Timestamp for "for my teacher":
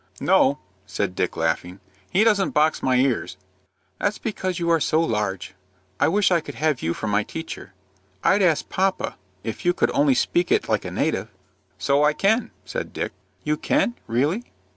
6.95-7.73